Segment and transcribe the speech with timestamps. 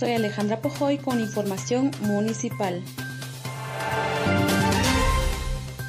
[0.00, 2.82] Soy Alejandra Pojoy con información municipal.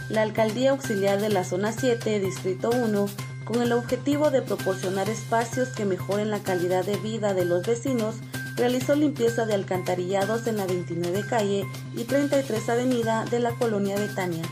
[0.09, 3.05] La Alcaldía Auxiliar de la Zona 7, Distrito 1,
[3.45, 8.15] con el objetivo de proporcionar espacios que mejoren la calidad de vida de los vecinos,
[8.57, 11.65] realizó limpieza de alcantarillados en la 29 calle
[11.95, 14.43] y 33 avenida de la colonia Betania.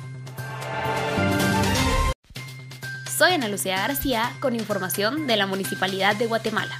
[3.17, 6.79] Soy Ana Lucía García con información de la Municipalidad de Guatemala.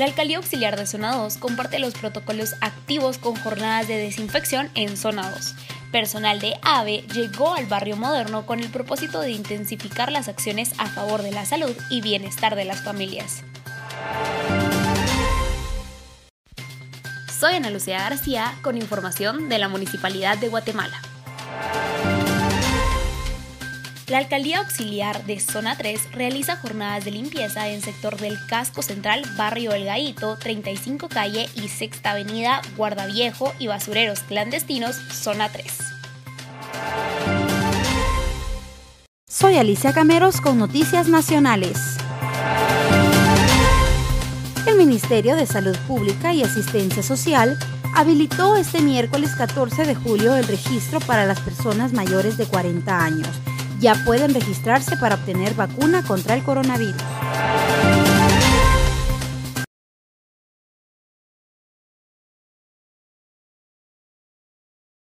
[0.00, 4.96] La Alcaldía Auxiliar de Zona 2 comparte los protocolos activos con jornadas de desinfección en
[4.96, 5.54] Zona 2.
[5.92, 10.86] Personal de AVE llegó al barrio moderno con el propósito de intensificar las acciones a
[10.86, 13.42] favor de la salud y bienestar de las familias.
[17.38, 20.98] Soy Ana Lucía García con información de la Municipalidad de Guatemala.
[24.10, 29.22] La Alcaldía Auxiliar de Zona 3 realiza jornadas de limpieza en sector del Casco Central,
[29.36, 35.64] Barrio El Gaito, 35 Calle y Sexta Avenida, Guardaviejo y Basureros Clandestinos, Zona 3.
[39.28, 41.78] Soy Alicia Cameros con Noticias Nacionales.
[44.66, 47.56] El Ministerio de Salud Pública y Asistencia Social
[47.94, 53.28] habilitó este miércoles 14 de julio el registro para las personas mayores de 40 años
[53.80, 57.02] ya pueden registrarse para obtener vacuna contra el coronavirus.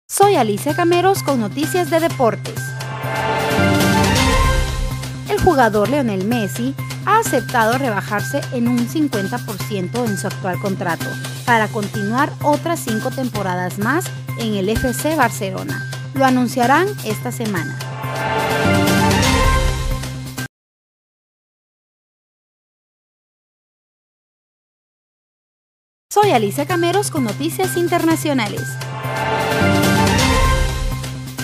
[0.08, 2.60] Soy Alicia Cameros con noticias de deportes.
[5.30, 11.08] El jugador Leonel Messi ha aceptado rebajarse en un 50% en su actual contrato
[11.46, 14.06] para continuar otras cinco temporadas más
[14.38, 15.90] en el FC Barcelona.
[16.14, 17.91] Lo anunciarán esta semana.
[26.14, 28.64] Soy Alicia Cameros con Noticias Internacionales.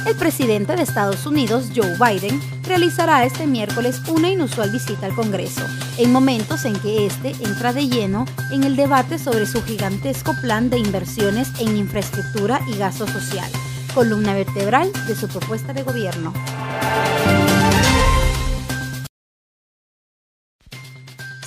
[0.05, 5.61] El presidente de Estados Unidos, Joe Biden, realizará este miércoles una inusual visita al Congreso,
[5.97, 10.69] en momentos en que éste entra de lleno en el debate sobre su gigantesco plan
[10.69, 13.49] de inversiones en infraestructura y gasto social,
[13.93, 16.33] columna vertebral de su propuesta de gobierno.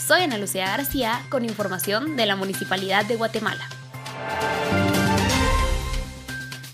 [0.07, 3.69] Soy Ana Lucía García con información de la Municipalidad de Guatemala.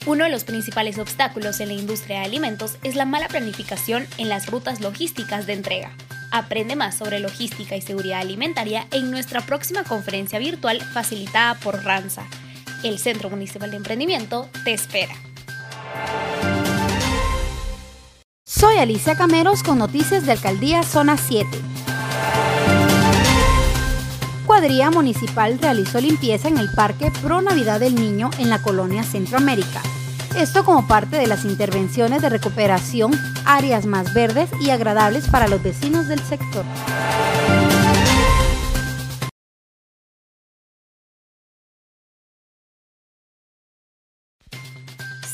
[0.07, 4.29] Uno de los principales obstáculos en la industria de alimentos es la mala planificación en
[4.29, 5.91] las rutas logísticas de entrega.
[6.31, 12.25] Aprende más sobre logística y seguridad alimentaria en nuestra próxima conferencia virtual facilitada por RANSA.
[12.85, 15.26] El Centro Municipal de Emprendimiento te espera.
[18.45, 21.47] Soy Alicia Cameros con noticias de Alcaldía Zona 7
[24.47, 29.83] cuadrilla municipal realizó limpieza en el Parque Pro Navidad del Niño en la colonia Centroamérica.
[30.35, 33.13] Esto como parte de las intervenciones de recuperación,
[33.45, 36.65] áreas más verdes y agradables para los vecinos del sector.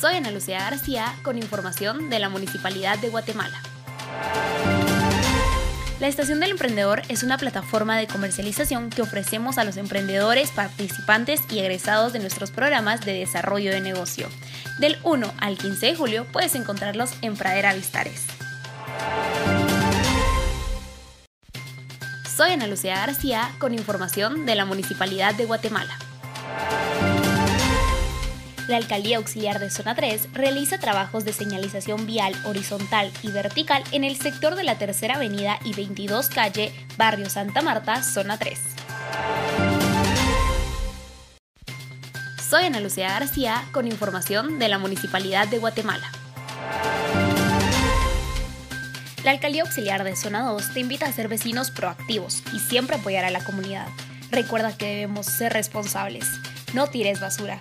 [0.03, 3.63] Soy Ana Lucía García con información de la Municipalidad de Guatemala.
[6.01, 11.41] La Estación del Emprendedor es una plataforma de comercialización que ofrecemos a los emprendedores, participantes
[11.53, 14.27] y egresados de nuestros programas de desarrollo de negocio.
[14.81, 18.27] Del 1 al 15 de julio puedes encontrarlos en Pradera Vistares.
[22.37, 25.97] Soy Ana Lucía García con información de la Municipalidad de Guatemala.
[28.69, 34.05] La Alcaldía Auxiliar de Zona 3 realiza trabajos de señalización vial horizontal y vertical en
[34.05, 38.59] el sector de la Tercera Avenida y 22 Calle, Barrio Santa Marta, Zona 3.
[42.49, 46.07] Soy Ana Lucía García con información de la Municipalidad de Guatemala.
[49.25, 53.25] La Alcaldía Auxiliar de Zona 2 te invita a ser vecinos proactivos y siempre apoyar
[53.25, 53.89] a la comunidad.
[54.31, 56.27] Recuerda que debemos ser responsables.
[56.75, 57.59] No tires basura.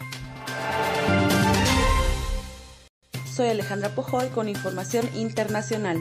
[3.33, 5.97] Soy Alejandra Pojoy con información internacional.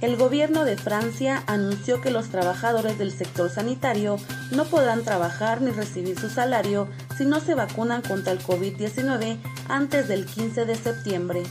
[0.00, 4.16] El gobierno de Francia anunció que los trabajadores del sector sanitario
[4.52, 10.06] no podrán trabajar ni recibir su salario si no se vacunan contra el COVID-19 antes
[10.06, 11.42] del 15 de septiembre.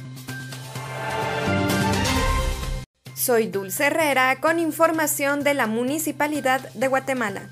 [3.15, 7.49] Soy Dulce Herrera con información de la Municipalidad de Guatemala.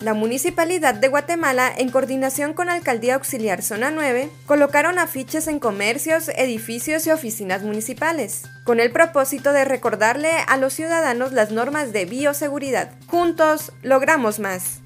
[0.00, 6.28] La Municipalidad de Guatemala, en coordinación con Alcaldía Auxiliar Zona 9, colocaron afiches en comercios,
[6.30, 12.06] edificios y oficinas municipales, con el propósito de recordarle a los ciudadanos las normas de
[12.06, 12.90] bioseguridad.
[13.06, 14.80] Juntos, logramos más.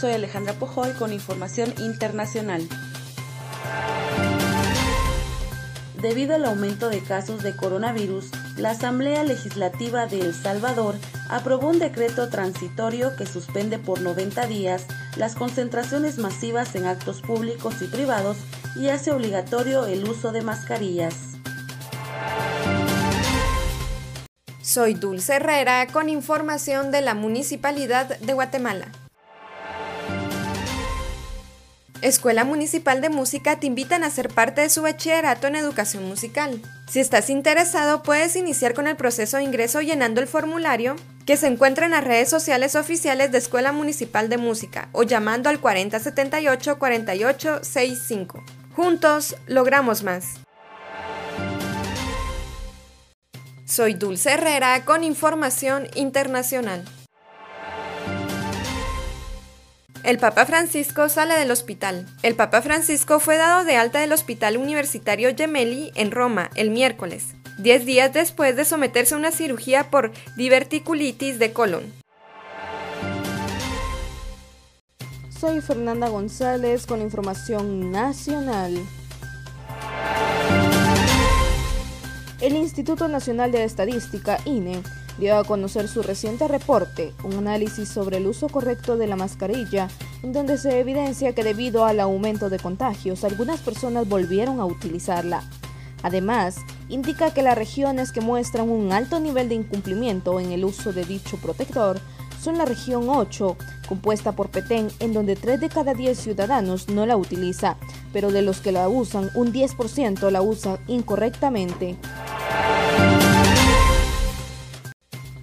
[0.00, 2.66] Soy Alejandra Pojoy con información internacional.
[6.00, 10.94] Debido al aumento de casos de coronavirus, la Asamblea Legislativa de El Salvador
[11.30, 14.86] aprobó un decreto transitorio que suspende por 90 días
[15.16, 18.36] las concentraciones masivas en actos públicos y privados
[18.76, 21.14] y hace obligatorio el uso de mascarillas.
[24.60, 28.99] Soy Dulce Herrera con información de la Municipalidad de Guatemala.
[32.02, 36.60] Escuela Municipal de Música te invitan a ser parte de su bachillerato en educación musical.
[36.88, 41.46] Si estás interesado, puedes iniciar con el proceso de ingreso llenando el formulario que se
[41.46, 48.42] encuentra en las redes sociales oficiales de Escuela Municipal de Música o llamando al 4078-4865.
[48.74, 50.24] Juntos logramos más.
[53.66, 56.84] Soy Dulce Herrera con información internacional.
[60.02, 62.06] El Papa Francisco sale del hospital.
[62.22, 67.34] El Papa Francisco fue dado de alta del Hospital Universitario Gemelli en Roma el miércoles,
[67.58, 71.92] 10 días después de someterse a una cirugía por diverticulitis de colon.
[75.38, 78.78] Soy Fernanda González con información nacional.
[82.40, 84.82] El Instituto Nacional de Estadística, INE,
[85.20, 89.88] dio a conocer su reciente reporte, un análisis sobre el uso correcto de la mascarilla,
[90.22, 95.44] en donde se evidencia que debido al aumento de contagios, algunas personas volvieron a utilizarla.
[96.02, 96.56] Además,
[96.88, 101.04] indica que las regiones que muestran un alto nivel de incumplimiento en el uso de
[101.04, 102.00] dicho protector
[102.42, 103.56] son la región 8,
[103.86, 107.76] compuesta por Petén, en donde 3 de cada 10 ciudadanos no la utiliza,
[108.14, 111.96] pero de los que la usan, un 10% la usa incorrectamente.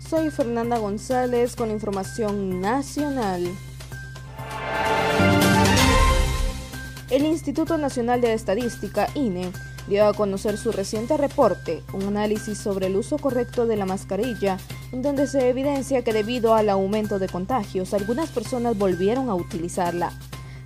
[0.09, 3.43] Soy Fernanda González con información nacional.
[7.09, 9.51] El Instituto Nacional de Estadística, INE,
[9.89, 14.57] dio a conocer su reciente reporte, un análisis sobre el uso correcto de la mascarilla,
[14.93, 20.13] en donde se evidencia que debido al aumento de contagios, algunas personas volvieron a utilizarla.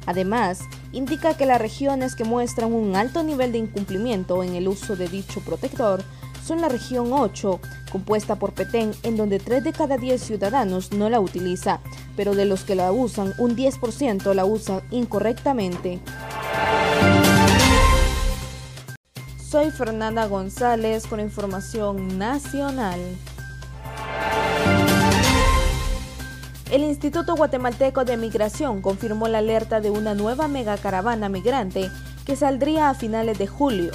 [0.05, 0.59] Además,
[0.91, 5.07] indica que las regiones que muestran un alto nivel de incumplimiento en el uso de
[5.07, 6.03] dicho protector
[6.43, 7.59] son la región 8,
[7.91, 11.79] compuesta por Petén, en donde 3 de cada 10 ciudadanos no la utiliza,
[12.15, 15.99] pero de los que la usan, un 10% la usa incorrectamente.
[19.37, 22.99] Soy Fernanda González con información nacional.
[26.71, 31.91] El Instituto Guatemalteco de Migración confirmó la alerta de una nueva megacaravana migrante
[32.25, 33.91] que saldría a finales de julio.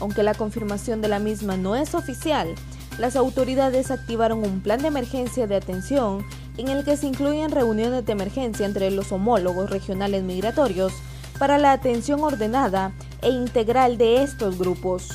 [0.00, 2.54] Aunque la confirmación de la misma no es oficial,
[2.98, 6.24] las autoridades activaron un plan de emergencia de atención
[6.56, 10.92] en el que se incluyen reuniones de emergencia entre los homólogos regionales migratorios
[11.38, 12.92] para la atención ordenada
[13.22, 15.08] e integral de estos grupos.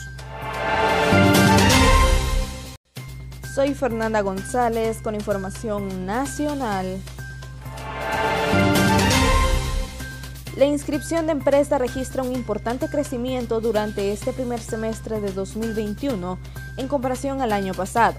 [3.54, 7.00] Soy Fernanda González con información nacional.
[10.56, 16.38] La inscripción de empresa registra un importante crecimiento durante este primer semestre de 2021
[16.78, 18.16] en comparación al año pasado,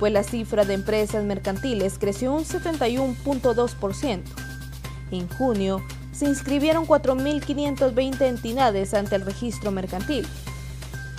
[0.00, 4.22] pues la cifra de empresas mercantiles creció un 71.2%.
[5.12, 5.80] En junio,
[6.10, 10.26] se inscribieron 4.520 entidades ante el registro mercantil.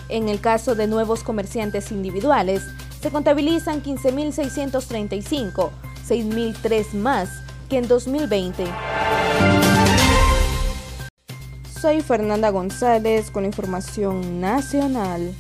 [0.10, 2.64] En el caso de nuevos comerciantes individuales,
[3.02, 5.70] se contabilizan 15.635,
[6.06, 7.30] 6.003 más
[7.70, 8.66] que en 2020.
[11.82, 15.34] Soy Fernanda González con información nacional.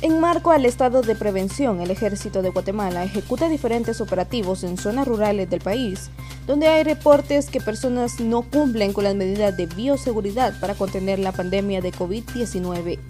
[0.00, 5.08] En marco al estado de prevención, el ejército de Guatemala ejecuta diferentes operativos en zonas
[5.08, 6.10] rurales del país,
[6.46, 11.32] donde hay reportes que personas no cumplen con las medidas de bioseguridad para contener la
[11.32, 13.00] pandemia de COVID-19.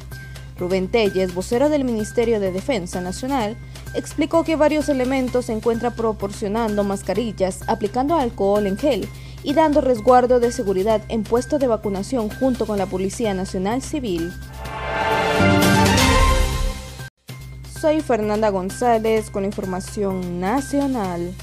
[0.59, 3.59] Rubén Telles, vocero del Ministerio de Defensa Nacional,
[3.94, 9.06] explicó que varios elementos se encuentran proporcionando mascarillas, aplicando alcohol en gel
[9.42, 14.32] y dando resguardo de seguridad en puestos de vacunación junto con la Policía Nacional Civil.
[17.80, 21.34] Soy Fernanda González con información nacional.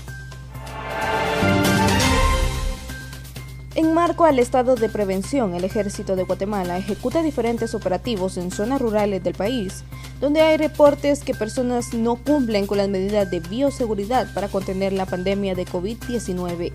[3.75, 8.81] En marco al estado de prevención, el ejército de Guatemala ejecuta diferentes operativos en zonas
[8.81, 9.83] rurales del país,
[10.19, 15.05] donde hay reportes que personas no cumplen con las medidas de bioseguridad para contener la
[15.05, 16.73] pandemia de COVID-19.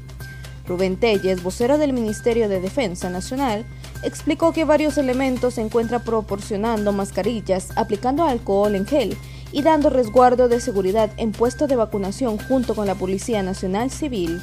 [0.67, 3.65] Rubén Telles, vocero del Ministerio de Defensa Nacional,
[4.03, 9.17] explicó que varios elementos se encuentran proporcionando mascarillas, aplicando alcohol en gel
[9.53, 14.41] y dando resguardo de seguridad en puestos de vacunación junto con la Policía Nacional Civil.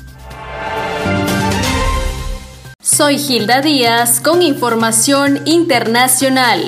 [2.82, 6.62] Soy Gilda Díaz con información internacional.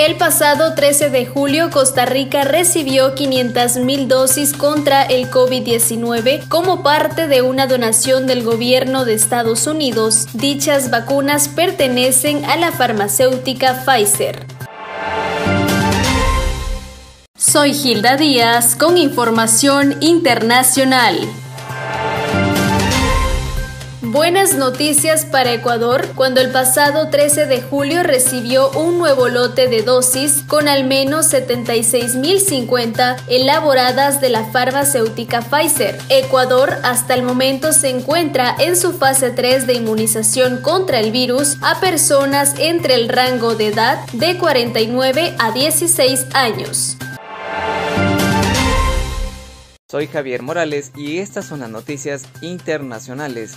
[0.00, 7.28] El pasado 13 de julio, Costa Rica recibió 500.000 dosis contra el COVID-19 como parte
[7.28, 10.28] de una donación del gobierno de Estados Unidos.
[10.32, 14.46] Dichas vacunas pertenecen a la farmacéutica Pfizer.
[17.36, 21.18] Soy Gilda Díaz con información internacional.
[24.12, 29.82] Buenas noticias para Ecuador cuando el pasado 13 de julio recibió un nuevo lote de
[29.82, 35.96] dosis con al menos 76.050 elaboradas de la farmacéutica Pfizer.
[36.08, 41.56] Ecuador hasta el momento se encuentra en su fase 3 de inmunización contra el virus
[41.62, 46.96] a personas entre el rango de edad de 49 a 16 años.
[49.88, 53.56] Soy Javier Morales y estas son las noticias internacionales.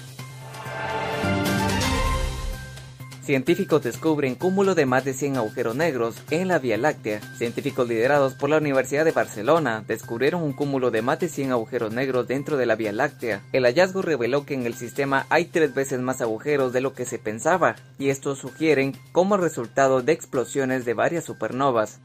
[3.24, 7.22] Científicos descubren cúmulo de más de 100 agujeros negros en la Vía Láctea.
[7.38, 11.94] Científicos liderados por la Universidad de Barcelona descubrieron un cúmulo de más de 100 agujeros
[11.94, 13.42] negros dentro de la Vía Láctea.
[13.54, 17.06] El hallazgo reveló que en el sistema hay tres veces más agujeros de lo que
[17.06, 22.00] se pensaba, y estos sugieren como resultado de explosiones de varias supernovas.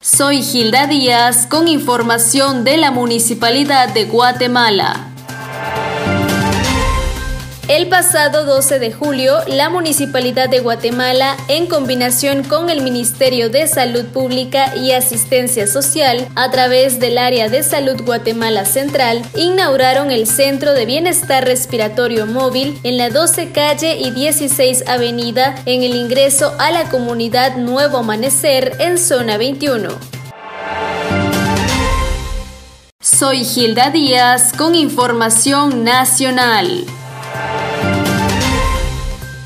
[0.00, 5.13] Soy Gilda Díaz con información de la Municipalidad de Guatemala.
[7.66, 13.66] El pasado 12 de julio, la Municipalidad de Guatemala, en combinación con el Ministerio de
[13.66, 20.26] Salud Pública y Asistencia Social, a través del Área de Salud Guatemala Central, inauguraron el
[20.26, 26.52] Centro de Bienestar Respiratorio Móvil en la 12 Calle y 16 Avenida en el ingreso
[26.58, 29.88] a la comunidad Nuevo Amanecer en Zona 21.
[33.00, 36.84] Soy Gilda Díaz con información nacional.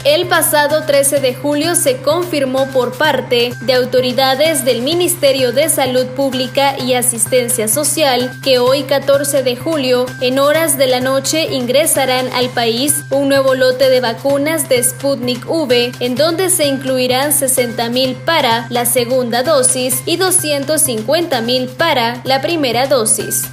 [0.05, 6.07] El pasado 13 de julio se confirmó por parte de autoridades del Ministerio de Salud
[6.07, 12.29] Pública y Asistencia Social que hoy 14 de julio, en horas de la noche, ingresarán
[12.33, 18.15] al país un nuevo lote de vacunas de Sputnik V, en donde se incluirán 60.000
[18.25, 23.49] para la segunda dosis y 250.000 para la primera dosis.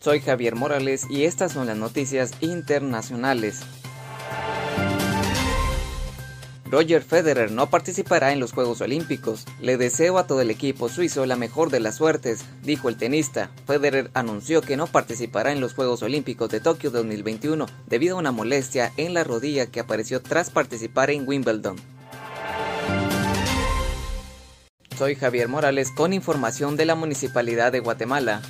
[0.00, 3.62] Soy Javier Morales y estas son las noticias internacionales.
[6.70, 9.44] Roger Federer no participará en los Juegos Olímpicos.
[9.60, 13.50] Le deseo a todo el equipo suizo la mejor de las suertes, dijo el tenista.
[13.66, 18.32] Federer anunció que no participará en los Juegos Olímpicos de Tokio 2021 debido a una
[18.32, 21.76] molestia en la rodilla que apareció tras participar en Wimbledon.
[24.96, 28.42] Soy Javier Morales con información de la Municipalidad de Guatemala.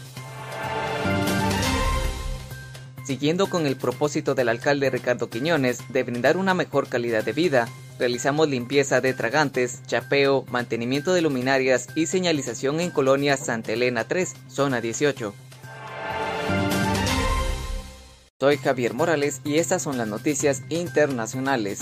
[3.08, 7.66] Siguiendo con el propósito del alcalde Ricardo Quiñones de brindar una mejor calidad de vida,
[7.98, 14.34] realizamos limpieza de tragantes, chapeo, mantenimiento de luminarias y señalización en Colonia Santa Elena 3,
[14.48, 15.32] zona 18.
[18.38, 21.80] Soy Javier Morales y estas son las noticias internacionales.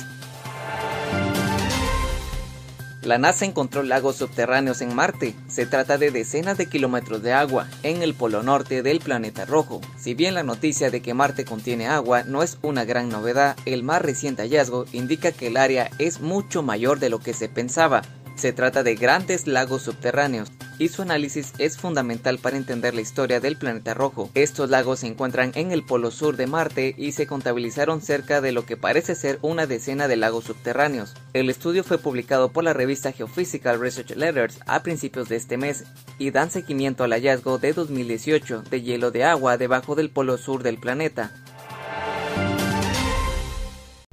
[3.07, 5.37] La NASA encontró lagos subterráneos en Marte.
[5.47, 9.81] Se trata de decenas de kilómetros de agua en el polo norte del planeta rojo.
[9.97, 13.85] Si bien la noticia de que Marte contiene agua no es una gran novedad, el
[13.85, 18.03] más reciente hallazgo indica que el área es mucho mayor de lo que se pensaba.
[18.37, 23.41] Se trata de grandes lagos subterráneos y su análisis es fundamental para entender la historia
[23.41, 24.29] del planeta rojo.
[24.35, 28.53] Estos lagos se encuentran en el polo sur de Marte y se contabilizaron cerca de
[28.53, 31.15] lo que parece ser una decena de lagos subterráneos.
[31.33, 35.85] El estudio fue publicado por la revista Geophysical Research Letters a principios de este mes
[36.19, 40.63] y dan seguimiento al hallazgo de 2018 de hielo de agua debajo del polo sur
[40.63, 41.33] del planeta.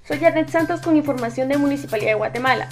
[0.07, 2.69] Soy Janet Santos con información de Municipalidad de Guatemala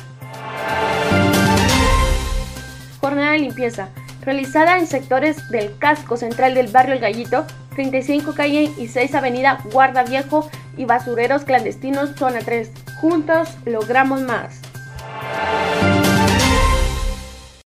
[3.12, 3.90] jornada de limpieza,
[4.22, 9.60] realizada en sectores del casco central del barrio El Gallito, 35 calle y 6 avenida
[9.74, 12.72] Guarda Viejo y basureros clandestinos zona 3.
[13.02, 14.62] Juntos logramos más.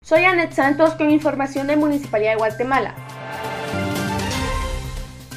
[0.02, 2.96] Soy Anet Santos con información de Municipalidad de Guatemala.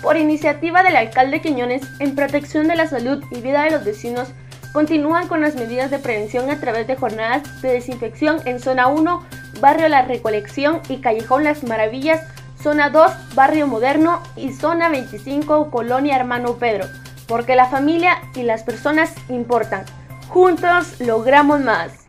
[0.03, 4.29] Por iniciativa del alcalde Quiñones, en protección de la salud y vida de los vecinos,
[4.77, 9.25] continúan con las medidas de prevención a través de jornadas de desinfección en zona 1,
[9.59, 12.21] barrio La Recolección y Callejón Las Maravillas,
[12.63, 16.85] zona 2, barrio Moderno y zona 25, colonia Hermano Pedro,
[17.27, 19.87] porque la familia y las personas importan.
[20.29, 22.09] Juntos logramos más.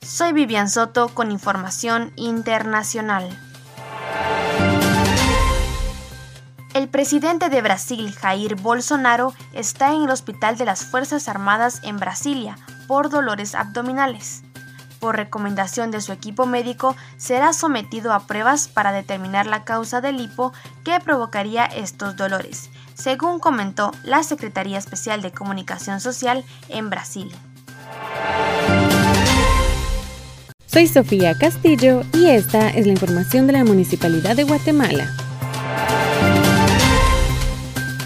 [0.00, 3.28] Soy Vivian Soto con información internacional.
[6.78, 11.96] El presidente de Brasil, Jair Bolsonaro, está en el Hospital de las Fuerzas Armadas en
[11.96, 12.56] Brasilia
[12.86, 14.44] por dolores abdominales.
[15.00, 20.20] Por recomendación de su equipo médico, será sometido a pruebas para determinar la causa del
[20.20, 20.52] hipo
[20.84, 27.28] que provocaría estos dolores, según comentó la Secretaría Especial de Comunicación Social en Brasil.
[30.66, 35.12] Soy Sofía Castillo y esta es la información de la Municipalidad de Guatemala.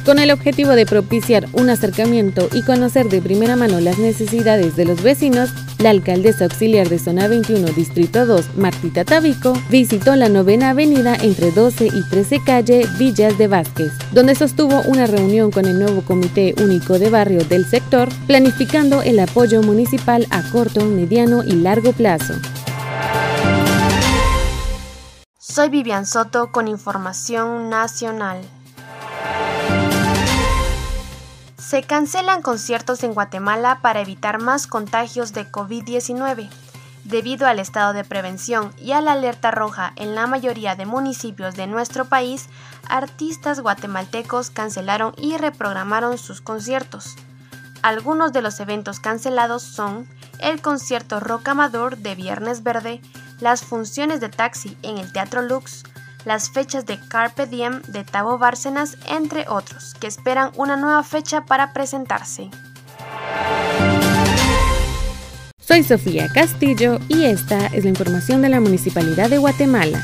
[0.04, 4.84] Con el objetivo de propiciar un acercamiento y conocer de primera mano las necesidades de
[4.84, 10.70] los vecinos, la alcaldesa auxiliar de Zona 21, Distrito 2, Martita Tabico, visitó la novena
[10.70, 15.78] avenida entre 12 y 13 calle Villas de Vázquez, donde sostuvo una reunión con el
[15.78, 21.52] nuevo Comité Único de Barrio del sector, planificando el apoyo municipal a corto, mediano y
[21.52, 22.34] largo plazo.
[25.38, 28.40] Soy Vivian Soto con información nacional.
[31.72, 36.50] Se cancelan conciertos en Guatemala para evitar más contagios de COVID-19.
[37.04, 41.54] Debido al estado de prevención y a la alerta roja en la mayoría de municipios
[41.54, 42.50] de nuestro país,
[42.90, 47.16] artistas guatemaltecos cancelaron y reprogramaron sus conciertos.
[47.80, 50.06] Algunos de los eventos cancelados son
[50.40, 53.00] el concierto Rock Amador de Viernes Verde,
[53.40, 55.84] las funciones de taxi en el Teatro Lux,
[56.24, 61.44] las fechas de Carpe Diem de Tavo Bárcenas, entre otros, que esperan una nueva fecha
[61.44, 62.50] para presentarse.
[65.60, 70.02] Soy Sofía Castillo y esta es la información de la Municipalidad de Guatemala.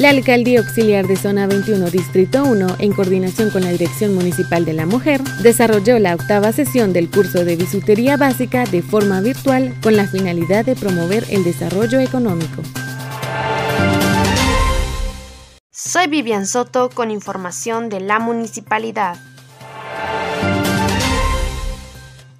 [0.00, 4.72] La Alcaldía Auxiliar de Zona 21, Distrito 1, en coordinación con la Dirección Municipal de
[4.72, 9.96] la Mujer, desarrolló la octava sesión del curso de bisutería básica de forma virtual con
[9.96, 12.62] la finalidad de promover el desarrollo económico.
[15.70, 19.18] Soy Vivian Soto con información de la municipalidad.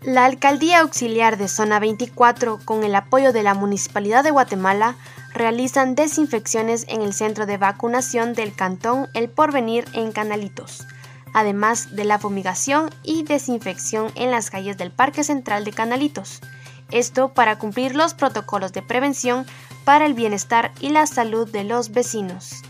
[0.02, 4.96] La Alcaldía Auxiliar de Zona 24, con el apoyo de la Municipalidad de Guatemala,
[5.34, 10.86] realizan desinfecciones en el centro de vacunación del Cantón El Porvenir en Canalitos,
[11.34, 16.40] además de la fumigación y desinfección en las calles del Parque Central de Canalitos.
[16.90, 19.46] Esto para cumplir los protocolos de prevención
[19.84, 22.62] para el bienestar y la salud de los vecinos.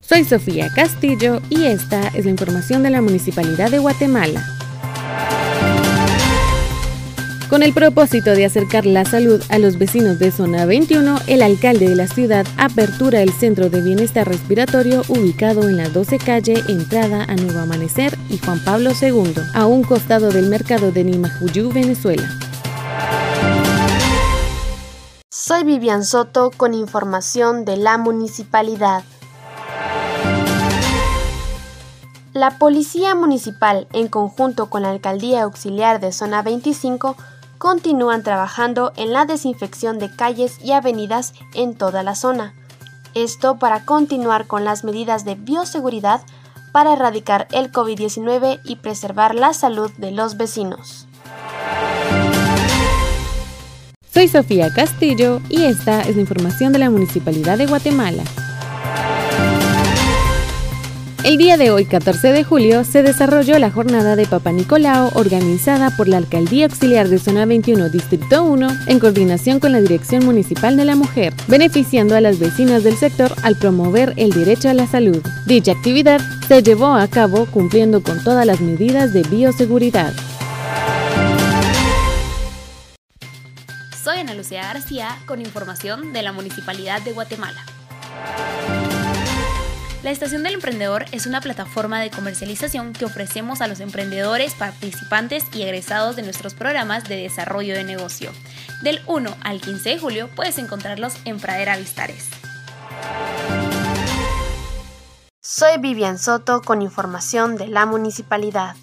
[0.00, 4.61] Soy Sofía Castillo y esta es la información de la Municipalidad de Guatemala.
[7.52, 11.86] Con el propósito de acercar la salud a los vecinos de Zona 21, el alcalde
[11.86, 17.24] de la ciudad apertura el Centro de Bienestar Respiratorio ubicado en la 12 calle Entrada
[17.24, 22.26] a Nuevo Amanecer y Juan Pablo II, a un costado del mercado de Nimajuyú, Venezuela.
[25.28, 29.04] Soy Vivian Soto con información de la municipalidad.
[32.32, 37.14] La Policía Municipal, en conjunto con la Alcaldía Auxiliar de Zona 25,
[37.62, 42.54] continúan trabajando en la desinfección de calles y avenidas en toda la zona.
[43.14, 46.22] Esto para continuar con las medidas de bioseguridad
[46.72, 51.06] para erradicar el COVID-19 y preservar la salud de los vecinos.
[54.12, 58.24] Soy Sofía Castillo y esta es la información de la Municipalidad de Guatemala.
[61.24, 65.96] El día de hoy, 14 de julio, se desarrolló la jornada de Papa Nicolao organizada
[65.96, 70.76] por la Alcaldía Auxiliar de Zona 21, Distrito 1, en coordinación con la Dirección Municipal
[70.76, 74.88] de la Mujer, beneficiando a las vecinas del sector al promover el derecho a la
[74.88, 75.22] salud.
[75.46, 80.12] Dicha actividad se llevó a cabo cumpliendo con todas las medidas de bioseguridad.
[84.02, 87.64] Soy Ana Lucía García con información de la Municipalidad de Guatemala.
[90.02, 95.44] La Estación del Emprendedor es una plataforma de comercialización que ofrecemos a los emprendedores, participantes
[95.54, 98.32] y egresados de nuestros programas de desarrollo de negocio.
[98.82, 102.28] Del 1 al 15 de julio puedes encontrarlos en Pradera Vistares.
[105.40, 108.74] Soy Vivian Soto con información de la municipalidad.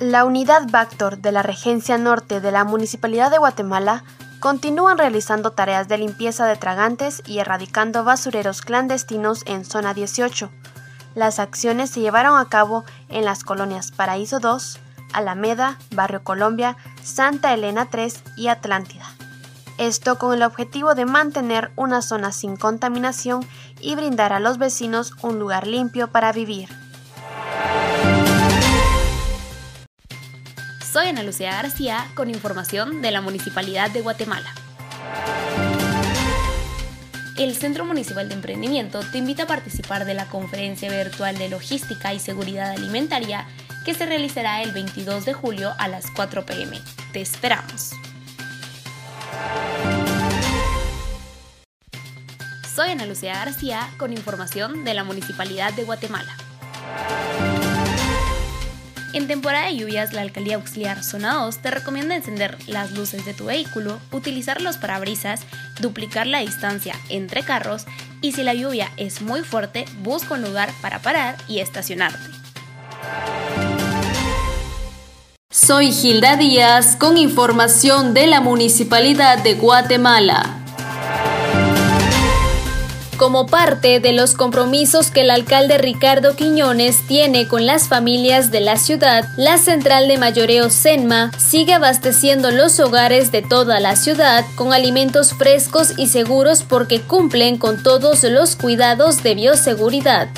[0.00, 4.02] La unidad Bactor de la Regencia Norte de la Municipalidad de Guatemala
[4.40, 10.50] continúan realizando tareas de limpieza de tragantes y erradicando basureros clandestinos en zona 18.
[11.14, 14.78] Las acciones se llevaron a cabo en las colonias Paraíso 2,
[15.12, 19.06] Alameda, Barrio Colombia, Santa Elena 3 y Atlántida.
[19.78, 23.46] Esto con el objetivo de mantener una zona sin contaminación
[23.80, 26.68] y brindar a los vecinos un lugar limpio para vivir.
[30.96, 34.50] Soy Ana Lucía García con información de la Municipalidad de Guatemala.
[37.36, 42.14] El Centro Municipal de Emprendimiento te invita a participar de la conferencia virtual de logística
[42.14, 43.46] y seguridad alimentaria
[43.84, 46.80] que se realizará el 22 de julio a las 4 pm.
[47.12, 47.90] Te esperamos.
[52.74, 56.34] Soy Ana Lucía García con información de la Municipalidad de Guatemala.
[59.16, 63.32] En temporada de lluvias, la Alcaldía Auxiliar Zona 2 te recomienda encender las luces de
[63.32, 65.40] tu vehículo, utilizar los parabrisas,
[65.80, 67.86] duplicar la distancia entre carros
[68.20, 72.18] y si la lluvia es muy fuerte, busca un lugar para parar y estacionarte.
[75.50, 80.55] Soy Gilda Díaz con información de la Municipalidad de Guatemala.
[83.16, 88.60] Como parte de los compromisos que el alcalde Ricardo Quiñones tiene con las familias de
[88.60, 94.44] la ciudad, la central de mayoreo Senma sigue abasteciendo los hogares de toda la ciudad
[94.54, 100.28] con alimentos frescos y seguros porque cumplen con todos los cuidados de bioseguridad.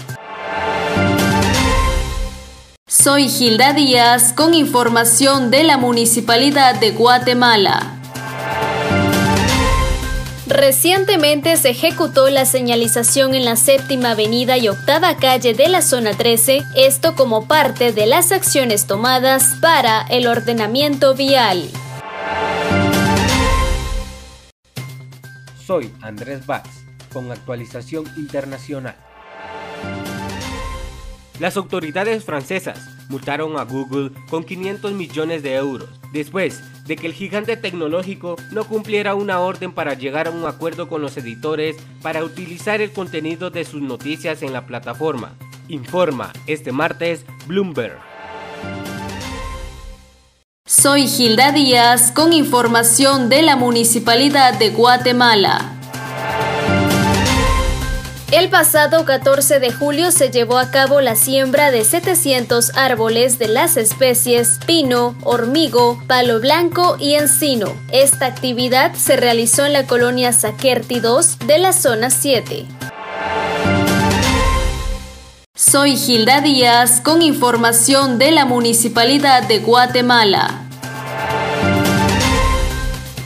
[2.87, 7.98] Soy Gilda Díaz con información de la Municipalidad de Guatemala.
[10.59, 16.14] Recientemente se ejecutó la señalización en la séptima avenida y octava calle de la zona
[16.14, 21.71] 13, esto como parte de las acciones tomadas para el ordenamiento vial.
[25.64, 26.64] Soy Andrés Vaz,
[27.12, 28.97] con actualización internacional.
[31.38, 37.12] Las autoridades francesas multaron a Google con 500 millones de euros después de que el
[37.12, 42.25] gigante tecnológico no cumpliera una orden para llegar a un acuerdo con los editores para
[42.25, 45.37] utilizar el contenido de sus noticias en la plataforma.
[45.68, 47.99] Informa este martes Bloomberg.
[50.64, 55.78] Soy Gilda Díaz con información de la Municipalidad de Guatemala.
[58.31, 63.49] El pasado 14 de julio se llevó a cabo la siembra de 700 árboles de
[63.49, 67.73] las especies pino, hormigo, palo blanco y encino.
[67.91, 72.67] Esta actividad se realizó en la colonia Saquerti 2 de la zona 7.
[75.55, 80.67] Soy Gilda Díaz con información de la Municipalidad de Guatemala.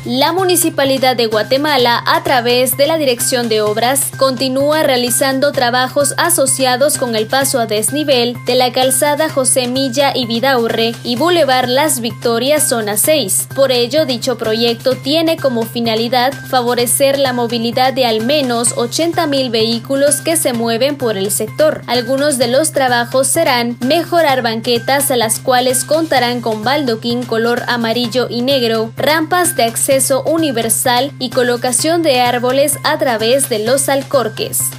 [0.05, 6.99] La Municipalidad de Guatemala, a través de la Dirección de Obras, continúa realizando trabajos asociados
[6.99, 12.01] con el paso a desnivel de la calzada José Milla y Vidaurre y Boulevard Las
[12.01, 13.51] Victorias, zona 6.
[13.55, 19.51] Por ello, dicho proyecto tiene como finalidad favorecer la movilidad de al menos 80 mil
[19.51, 21.83] vehículos que se mueven por el sector.
[21.87, 28.27] Algunos de los trabajos serán mejorar banquetas a las cuales contarán con baldoquín color amarillo
[28.29, 29.92] y negro, rampas de acceso
[30.25, 34.71] universal y colocación de árboles a través de los alcorques.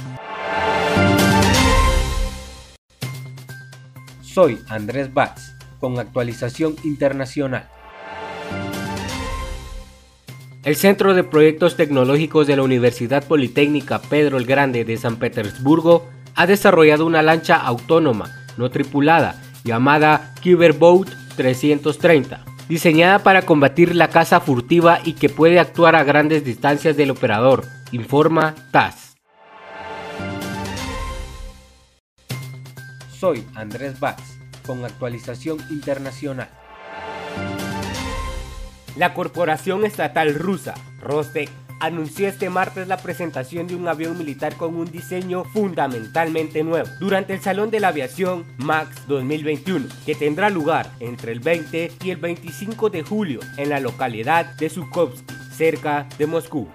[4.22, 7.68] Soy Andrés Batz, con actualización internacional.
[10.64, 16.08] El Centro de Proyectos Tecnológicos de la Universidad Politécnica Pedro el Grande de San Petersburgo
[16.34, 24.40] ha desarrollado una lancha autónoma no tripulada llamada Kyberboat 330 diseñada para combatir la caza
[24.40, 29.16] furtiva y que puede actuar a grandes distancias del operador, informa TAS.
[33.18, 36.48] Soy Andrés Vaz, con actualización internacional.
[38.96, 41.50] La corporación estatal rusa, Rostec,
[41.80, 47.34] anunció este martes la presentación de un avión militar con un diseño fundamentalmente nuevo durante
[47.34, 52.16] el Salón de la Aviación MAX 2021, que tendrá lugar entre el 20 y el
[52.16, 56.68] 25 de julio en la localidad de Sukovsky, cerca de Moscú.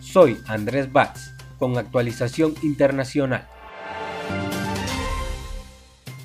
[0.00, 3.48] Soy Andrés Batz, con actualización internacional.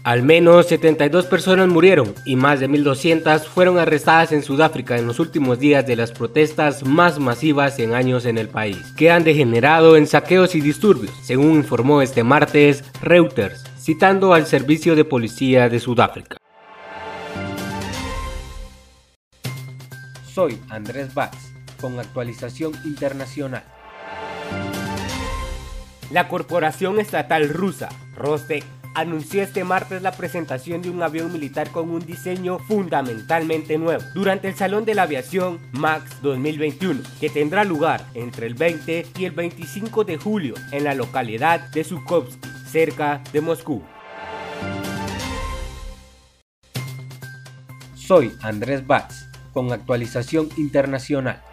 [0.10, 5.20] Al menos 72 personas murieron y más de 1.200 fueron arrestadas en Sudáfrica en los
[5.20, 9.96] últimos días de las protestas más masivas en años en el país, que han degenerado
[9.98, 13.64] en saqueos y disturbios, según informó este martes Reuters.
[13.78, 16.38] citando al Servicio de Policía de Sudáfrica.
[20.26, 21.38] Soy Andrés Batz,
[21.80, 23.64] con actualización internacional.
[26.10, 28.64] La corporación estatal rusa, Rostec,
[29.00, 34.50] anunció este martes la presentación de un avión militar con un diseño fundamentalmente nuevo durante
[34.50, 39.32] el Salón de la Aviación MAX 2021, que tendrá lugar entre el 20 y el
[39.32, 43.82] 25 de julio en la localidad de Sukovsky, cerca de Moscú.
[47.96, 51.49] Soy Andrés Batz, con actualización internacional.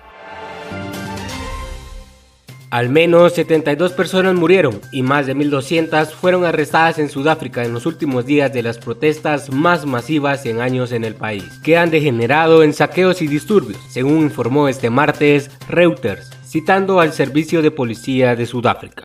[2.71, 7.87] Al menos 72 personas murieron y más de 1.200 fueron arrestadas en Sudáfrica en los
[7.87, 12.65] últimos días de las protestas más masivas en años en el país, que han degenerado
[12.65, 18.47] en saqueos y disturbios, según informó este martes Reuters, citando al Servicio de Policía de
[18.47, 19.05] Sudáfrica.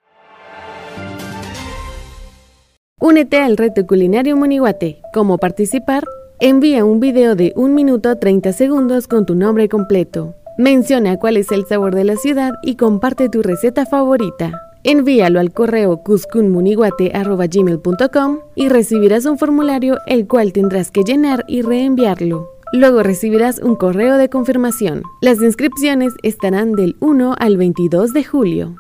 [2.99, 5.01] Únete al reto culinario Monihuate.
[5.13, 6.03] ¿Cómo participar?
[6.39, 10.35] Envía un video de 1 minuto 30 segundos con tu nombre completo.
[10.57, 14.51] Menciona cuál es el sabor de la ciudad y comparte tu receta favorita.
[14.83, 22.49] Envíalo al correo cuscunmuniguate.gmail.com y recibirás un formulario el cual tendrás que llenar y reenviarlo.
[22.73, 25.03] Luego recibirás un correo de confirmación.
[25.21, 28.77] Las inscripciones estarán del 1 al 22 de julio.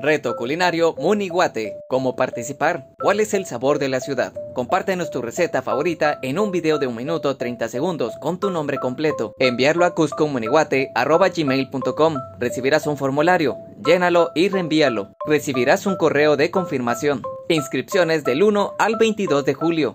[0.00, 1.76] Reto culinario Muniguate.
[1.88, 2.86] ¿Cómo participar?
[3.00, 4.32] ¿Cuál es el sabor de la ciudad?
[4.54, 8.78] Compártenos tu receta favorita en un video de un minuto 30 segundos con tu nombre
[8.78, 9.34] completo.
[9.40, 12.14] Enviarlo a cuscomuniguate.gmail.com.
[12.38, 13.56] Recibirás un formulario.
[13.84, 15.16] Llénalo y reenvíalo.
[15.26, 17.22] Recibirás un correo de confirmación.
[17.48, 19.94] Inscripciones del 1 al 22 de julio.